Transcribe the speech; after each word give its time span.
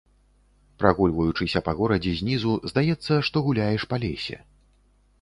Прагульваючыся 0.83 1.61
па 1.69 1.75
горадзе 1.83 2.13
знізу, 2.23 2.57
здаецца, 2.75 3.13
што 3.31 3.37
гуляеш 3.49 3.81
па 3.93 4.05
лесе. 4.09 4.37